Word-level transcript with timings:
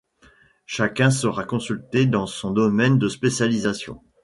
Chacun 0.65 1.11
sera 1.11 1.45
consulté 1.45 2.07
dans 2.07 2.25
son 2.25 2.49
domaine 2.49 2.97
de 2.97 3.07
spécialisation. 3.07 4.01